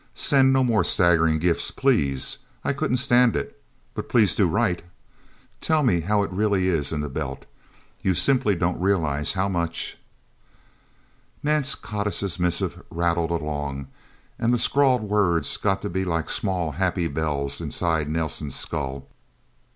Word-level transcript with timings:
Send 0.15 0.51
no 0.51 0.63
more 0.63 0.83
staggering 0.83 1.37
gifts, 1.37 1.69
please 1.69 2.39
I 2.63 2.73
couldn't 2.73 2.97
stand 2.97 3.35
it 3.35 3.61
but 3.93 4.09
please 4.09 4.33
do 4.33 4.47
write. 4.47 4.81
Tell 5.59 5.83
me 5.83 5.99
how 6.01 6.23
it 6.23 6.31
really 6.31 6.67
is 6.69 6.91
in 6.91 7.01
the 7.01 7.07
Belt. 7.07 7.45
You 8.01 8.15
simply 8.15 8.55
don't 8.55 8.81
realize 8.81 9.33
how 9.33 9.47
much" 9.47 9.99
Nance 11.43 11.75
Codiss' 11.75 12.39
missive 12.39 12.81
rattled 12.89 13.29
along, 13.29 13.89
and 14.39 14.51
the 14.51 14.57
scrawled 14.57 15.03
words 15.03 15.55
got 15.57 15.83
to 15.83 15.89
be 15.91 16.03
like 16.03 16.31
small, 16.31 16.71
happy 16.71 17.07
bells 17.07 17.61
inside 17.61 18.09
Nelsen's 18.09 18.55
skull. 18.55 19.07